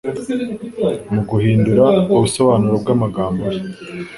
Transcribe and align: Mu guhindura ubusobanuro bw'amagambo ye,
Mu 1.13 1.21
guhindura 1.29 1.83
ubusobanuro 2.15 2.75
bw'amagambo 2.83 3.43
ye, 3.53 3.61